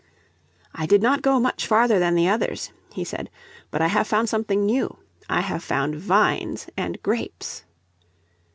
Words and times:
"I 0.73 0.87
did 0.87 1.03
not 1.03 1.21
go 1.21 1.39
much 1.39 1.67
farther 1.67 1.99
than 1.99 2.15
the 2.15 2.27
others," 2.27 2.71
he 2.91 3.03
said. 3.03 3.29
"But 3.69 3.83
I 3.83 3.87
have 3.89 4.07
found 4.07 4.29
something 4.29 4.65
new. 4.65 4.97
I 5.29 5.41
have 5.41 5.63
found 5.63 5.95
vines 5.95 6.65
and 6.75 6.99
grapes." 7.03 7.65